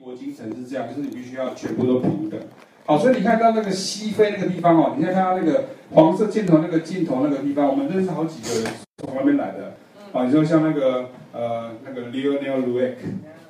[0.00, 2.38] 国精神是这样，就是你必须要全部都平等。
[2.86, 9.74] 好，所以你看到那个西非那个地方哦，你看到那个黄色箭头那个箭头那个地方，我们认识好几个人从那边来的。
[10.12, 12.94] 啊，你说像那个呃那个 Lionel Louek，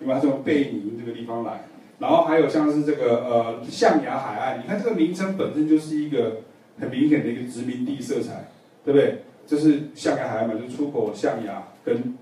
[0.00, 1.64] 因为他从贝宁这个地方来，
[1.98, 6.38] 然后还有像是这个呃象牙海岸，你看这个名称本身就是一个
[6.80, 8.48] 很明显的一个殖民地色彩，
[8.84, 9.18] 对不对？
[9.46, 12.16] 就是象牙海岸嘛，就出口象牙跟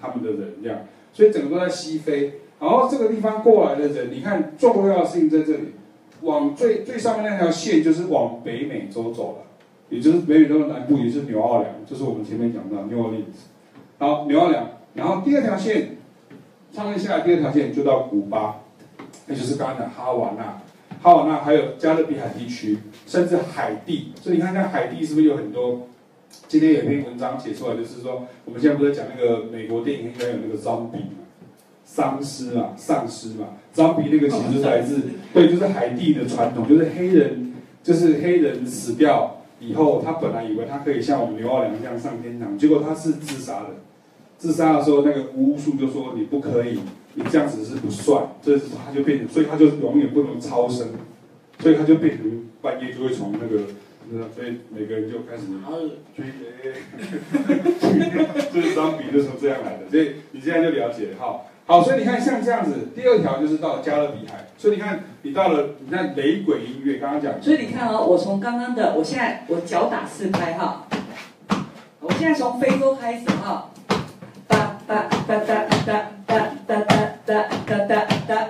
[0.00, 0.78] 他们的人这样，
[1.12, 2.34] 所以整个都在西非。
[2.62, 5.72] 然后这个地方过来的人，你看重要性在这里，
[6.20, 9.38] 往最最上面那条线就是往北美洲走了，
[9.88, 13.50] 也就是北美洲的南部，也就是纽奥良，就是我们前面讲到 New Orleans。
[13.98, 15.96] 好，纽奥良，然后第二条线，
[16.70, 18.60] 上面下来第二条线就到古巴，
[19.26, 20.62] 那就是刚刚讲哈瓦那，
[21.02, 24.12] 哈瓦那还有加勒比海地区，甚至海地。
[24.20, 25.88] 所以你看，看海地是不是有很多？
[26.46, 31.06] 今天有篇文章写出来，就是说我们现在不是讲那个美国电影应该有那个 zombie，
[31.94, 34.98] 丧尸嘛，丧尸嘛脏比那个其实是来自
[35.34, 43.74] 对，就是海地的传统，就是黑人，就是黑人死掉以后，他本来以为他可以像我们纽奥良这样上天堂，结果他是自杀的。
[44.38, 46.78] 自杀的时候，那个巫术就说你不可以，
[47.14, 50.88] 你这样子是不算，这是他就变成，所以他就永远不能超生，
[51.58, 53.66] 所以他就变成半夜就会从那个，
[54.34, 55.42] 所以每个人就开始
[56.16, 56.24] 追，
[58.50, 70.86] 就是当比的时候这样来的，所以你现在就了解哈，好，所以你看像这样子，第二条就是到加勒比海，所以你看你到了，你看雷鬼音乐刚刚讲，所以你看哦，我从刚刚的，我现在我脚打四拍哈，
[72.00, 73.70] 我现在从非洲开始哈。
[74.46, 78.48] 哒哒哒哒哒哒哒哒哒哒哒哒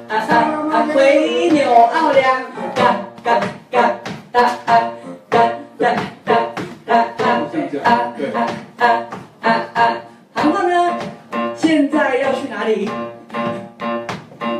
[0.09, 0.87] 啊！
[0.93, 2.23] 回牛二两！
[2.75, 2.79] 哒
[3.23, 3.27] 哒
[3.71, 3.79] 哒
[4.31, 4.39] 哒哒！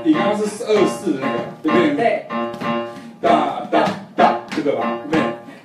[0.06, 1.34] 你刚刚是二四那个，
[1.64, 1.72] 对。
[1.72, 1.96] 不对？
[1.96, 2.28] 对。
[3.22, 3.53] 哒。
[4.64, 4.98] 对吧？
[5.12, 5.20] 对，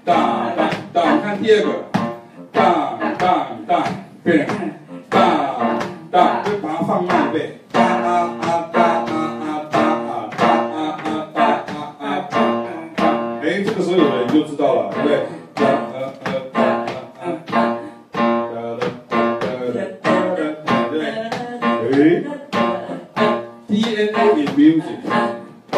[0.04, 1.84] 哒哒哒，看第二个，
[2.50, 3.84] 哒哒哒，
[4.25, 4.44] 对，
[5.09, 5.78] 哒
[6.10, 7.38] 哒，这八分音符，
[7.70, 11.38] 哒啊啊哒啊啊哒啊啊啊啊哒
[12.00, 12.04] 啊
[12.97, 13.06] 啊，
[13.41, 15.20] 哎，这个时候有人就知道了，对，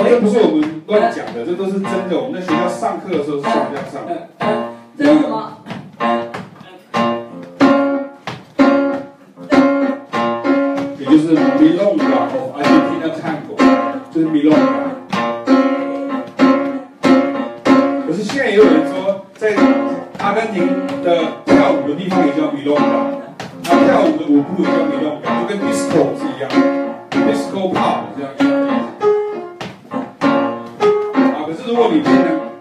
[0.08, 2.59] 这不是我们乱讲的，这都是真的，我们在学。
[2.80, 4.00] 上课的时候是怎么样上？
[4.96, 5.52] 这是什么？
[10.98, 13.54] 也就是 Milonga of Argentina Tango，
[14.10, 14.96] 就是 Milonga。
[18.06, 19.54] 可是现在也有人说，在
[20.18, 20.66] 阿根廷
[21.04, 23.04] 的跳舞的地方也叫 Milonga，
[23.64, 26.48] 那跳舞的舞步也叫 Milonga，就跟 Disco 是一样
[27.10, 28.30] ，Disco Pop 这样。
[31.66, 32.39] 如果你平常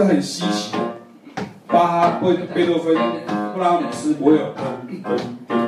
[0.00, 0.74] 这很稀奇。
[1.66, 2.96] 巴哈、贝贝多芬、
[3.52, 5.60] 布拉姆斯不会有噔噔噔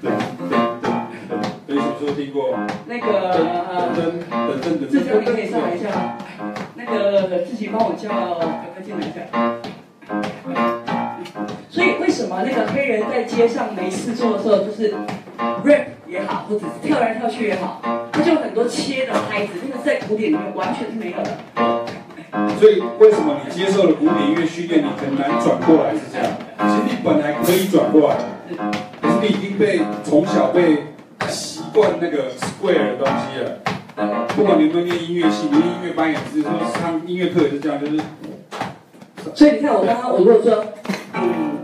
[0.00, 0.94] 噔噔噔噔。
[1.66, 2.56] 你什么时候听过？
[2.86, 4.86] 那个噔噔噔噔。
[4.88, 5.88] 志强，你可以上来一下？
[6.76, 9.26] 那个自己帮我叫哥哥进来一下。
[11.68, 14.94] 所以为什么那个黑人在街上没事做的时候，就是
[15.64, 17.82] rap 也好，或者是跳来跳去也好，
[18.12, 21.73] 他就有很多切的拍子，那个在古典里面完全是没有的。
[22.58, 26.26] 所以为什么你接受了古典音乐训练，你很难转过来是这样？
[26.58, 28.16] 其实你本来可以转过来，
[29.00, 30.86] 可是你已经被从小被
[31.28, 33.60] 习惯那个 square 的东西了。
[34.36, 36.50] 不管你有没有念音乐系，你念音乐班也是，说
[36.80, 38.00] 上音乐课也是这样，就是。
[39.34, 40.64] 所以你看，我刚刚我如果说，
[41.14, 41.58] 嗯，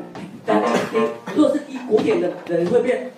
[0.46, 0.99] 哒滴滴，
[1.34, 3.11] 如果是一古典的人会变，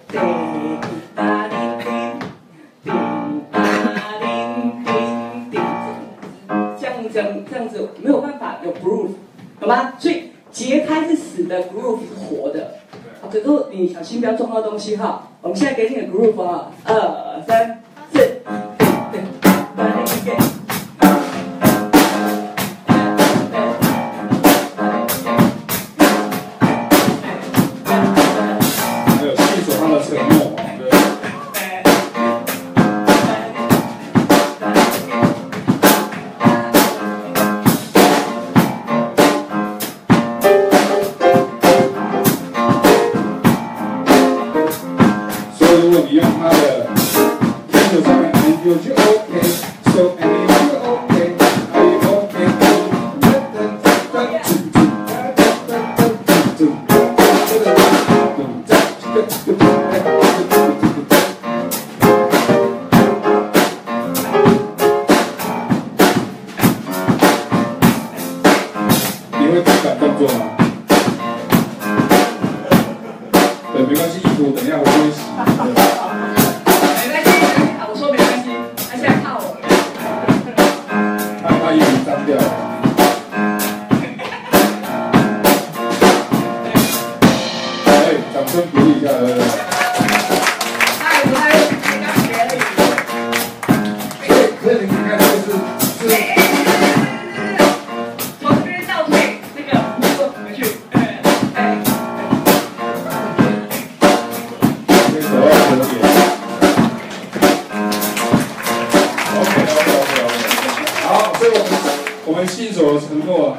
[9.98, 12.74] 所以节拍是死的，groove 是活的。
[13.20, 15.28] 好，可是你小心不要撞到东西哈。
[15.40, 17.81] 我们现在给你个 groove 啊，二三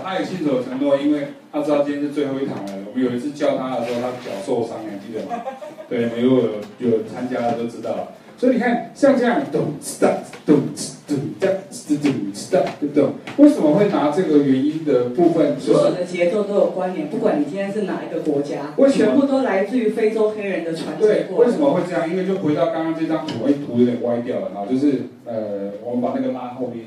[0.04, 5.42] 他也信守承诺因为他知道今天是最后一场了我们有一次叫他的时候他脚受伤了记得吗？
[5.90, 8.14] 对没有有参加的都知道。
[8.36, 11.48] 所以你看像这样咚哒咚哒咚哒
[11.88, 13.04] 咚哒对不对
[13.38, 21.08] 为什么会拿这个原因的部分所有的节奏都有关联不管你今天是哪一个国家我全部都来自于非洲黑人的传统
[21.38, 26.84] 为什么会这样因为就回到刚刚这张图我一图有点歪掉了哈就是呃我们把那个拉后面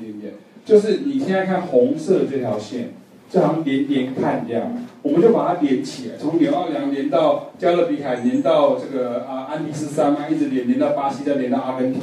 [0.67, 2.89] 就是你现在看红色这条线，
[3.31, 12.01] 就好像连连看这样，我们就把它连起来，从纽奥良连到加勒比海，连到这个啊安第斯山脉，一直连连到巴西，再连到阿根廷，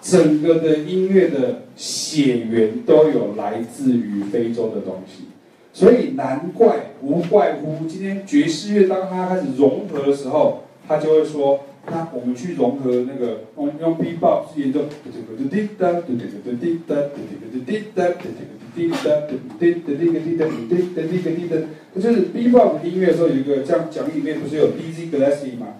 [0.00, 5.24] 整个的音乐的血缘都有来自于非洲的东西，
[5.72, 11.58] 所以难怪无怪乎今天爵士乐当它开始融合的时候，他就会说。
[11.88, 18.34] 那我们去融合那个用用 Bebop 去演奏，滴滴滴答，滴滴滴滴答，滴滴滴滴答，滴滴
[18.74, 19.14] 滴滴答，
[19.56, 21.56] 滴滴滴滴答，滴滴滴滴答，
[21.94, 25.74] 它就是 Bebop 音乐的时候有一个这样讲里面不是有 Dizzy Gillespie 吗？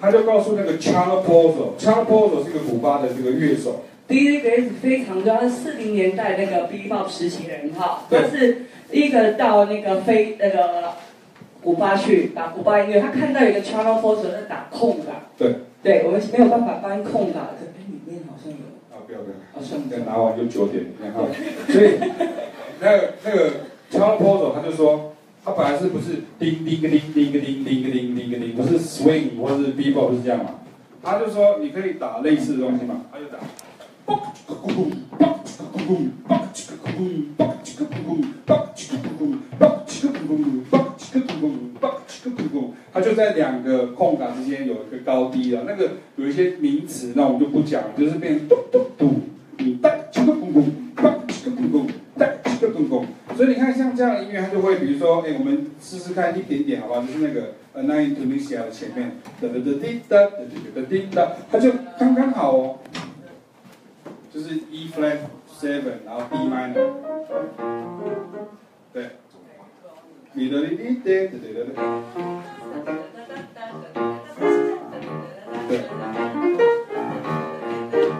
[0.00, 3.84] 他就告诉那个 Charles Pozzo，Charles Pozzo 是一个古巴的这个乐手。
[4.08, 10.94] Dizzy Gillespie 非常重要，是四零年代那个 Bebop 时期的人哈，他是一个到那个非那个。
[11.62, 18.58] 古巴去打古巴音乐，他看到一个 Channel Four 在打空的，对，对，我们没有办法搬空的，这哎里面好像有，
[18.90, 21.28] 啊不要不要，啊算了，等拿完就九点，然后，
[21.72, 21.98] 所以
[22.80, 23.50] 那个那个
[23.90, 25.14] Channel Four 他就说，
[25.44, 30.58] 他本来是不是叮叮个叮叮个叮叮个叮叮个叮，不是 swing 或是 bebop 不是这样嘛？
[31.02, 33.38] 他就说你可以打类似的东西嘛，他就打。
[43.22, 49.14] 在两个空档之间有一个高低的，那个有一些名词，那我们就不讲，就是变成嘟嘟嘟，
[49.58, 50.64] 你哒七个咚咚，
[50.96, 51.86] 哒七个咚咚，
[52.18, 53.06] 哒七个咚咚。
[53.36, 57.02] 所以你看，像这样的音乐，它就会，比如说，哎，我们试试看一点点，好不好？
[57.02, 62.78] 就是那个呃，Nine in Tunisia 的前面，哒哒哒滴哒，哒哒哒滴哒，它就刚刚好哦，
[64.34, 65.18] 就是 E flat
[65.60, 66.90] seven，然后 D minor，
[68.92, 69.04] 对，
[70.32, 72.61] 咪哒哩哩哒，哒哒哒哒。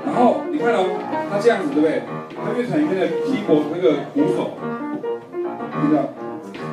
[0.05, 0.85] 然后你看哦，
[1.31, 2.03] 他这样子对不对？
[2.37, 4.51] 他乐团里面的吉他那个鼓手，
[5.83, 5.99] 你知道？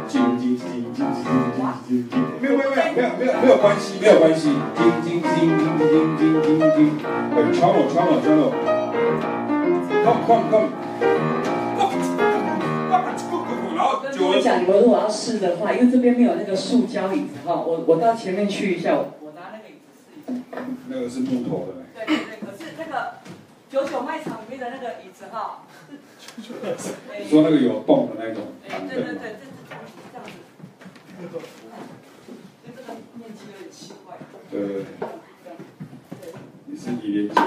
[0.07, 1.29] 金金金金金金
[1.87, 8.49] 金金金，没有没有没有没有没有关系没有关系，金金金金金金金金，哎，穿我穿我穿我
[10.03, 10.78] ，come come come。
[14.41, 20.57] 讲，你们如果要试的话，因为这边没有那个塑胶椅子哈，我我到前面去一下，我拿那个椅子试一下。
[20.87, 21.73] 那个是木头的。
[21.95, 23.13] 对对对，可是那个
[23.69, 25.97] 九九卖场里面的那个椅子哈，你
[27.29, 28.43] 说那个有洞的那种。
[28.67, 29.51] 对对对对，这是
[30.11, 30.31] 这样子。
[31.21, 34.17] 因为这个面积有点奇怪。
[34.49, 34.83] 对对对。
[36.65, 37.41] 你是几年级的。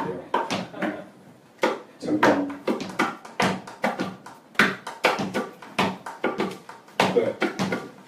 [1.98, 2.48] 成功。
[7.14, 7.32] 对。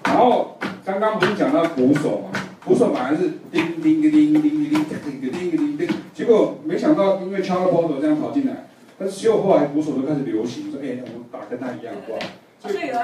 [0.04, 0.58] 然后
[1.04, 2.30] 刚刚不是讲到鼓手嘛？
[2.64, 8.64] 鼓手反而是叮叮个叮叮叮叮叮个叮个叮叮，结果没想到因为 c h a r l e Parker 这样跑进来，
[8.98, 12.20] 但是结果后来鼓手都开始流行，说哎，我们打跟他一样，好不好？
[12.62, 12.94] 所以有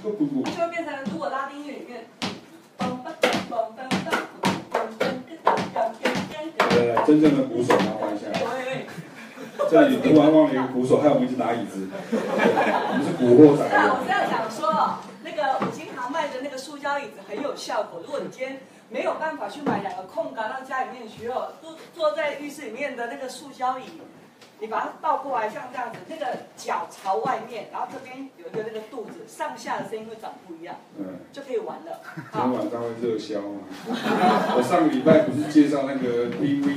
[0.00, 2.06] 就变成如果拉丁乐里面。
[6.70, 8.24] 对，真正的鼓手，麻烦一下。
[9.70, 11.88] 这里突然忘了一个鼓手，害我们一直拿椅子。
[12.10, 13.68] 我们是古惑仔。
[13.68, 18.00] 我这样讲说，那个五金行卖的那个塑胶椅子很有效果。
[18.02, 23.84] 如果你今天没有办法去买两个空杆到家里面去哦，坐坐在浴室里面的那个塑胶椅。
[24.62, 32.00] 你把它倒过来，像这样子，那个脚朝外面，然后这边有一个那个肚子，上下的声音会长不一样，嗯，就可以玩了。
[32.30, 33.60] 今天晚上会热销吗？
[34.56, 36.76] 我上个礼拜不是介绍那个 PV